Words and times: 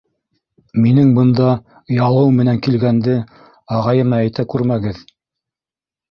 Минең 0.83 1.09
бында 1.17 1.49
ялыу 1.97 2.31
менән 2.37 2.61
килгәнде... 2.67 3.17
ағайыма 3.75 4.23
әйтә 4.23 4.47
күрмәгеҙ! 4.55 5.03